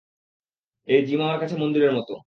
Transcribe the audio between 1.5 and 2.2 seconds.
মন্দিরের মতো।